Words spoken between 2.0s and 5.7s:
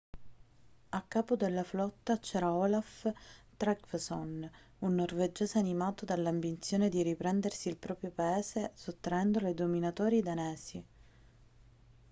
c'era olaf trygvasson un norvegese